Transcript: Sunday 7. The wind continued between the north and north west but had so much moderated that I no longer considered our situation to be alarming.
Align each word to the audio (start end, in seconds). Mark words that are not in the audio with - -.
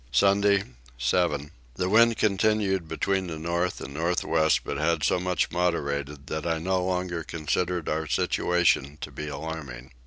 Sunday 0.11 0.63
7. 0.97 1.51
The 1.75 1.87
wind 1.87 2.17
continued 2.17 2.87
between 2.87 3.27
the 3.27 3.37
north 3.37 3.79
and 3.81 3.93
north 3.93 4.23
west 4.23 4.61
but 4.63 4.77
had 4.77 5.03
so 5.03 5.19
much 5.19 5.51
moderated 5.51 6.25
that 6.25 6.47
I 6.47 6.57
no 6.57 6.83
longer 6.83 7.21
considered 7.23 7.87
our 7.87 8.07
situation 8.07 8.97
to 9.01 9.11
be 9.11 9.27
alarming. 9.27 9.91